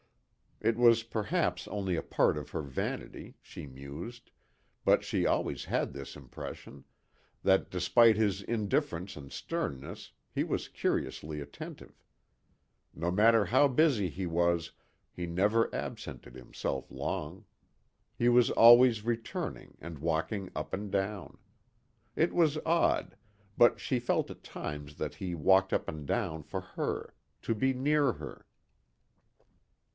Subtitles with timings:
[0.59, 4.29] It was perhaps only a part of her vanity, she mused,
[4.85, 6.85] but she always had this impression
[7.43, 12.03] that despite his indifference and sternness he was curiously attentive.
[12.95, 14.71] No matter how busy he was
[15.11, 17.45] he never absented himself long.
[18.15, 21.37] He was always returning and walking up and down.
[22.15, 23.15] It was odd,
[23.57, 27.13] but she felt at times that he walked up and down for her,
[27.43, 28.45] to be near her.